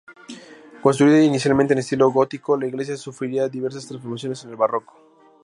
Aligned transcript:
Construida 0.81 1.21
inicialmente 1.21 1.73
en 1.73 1.77
estilo 1.77 2.09
gótico, 2.09 2.57
la 2.57 2.65
iglesia 2.65 2.97
sufriría 2.97 3.47
diversas 3.49 3.85
transformaciones 3.87 4.43
en 4.43 4.49
el 4.49 4.55
barroco. 4.55 4.95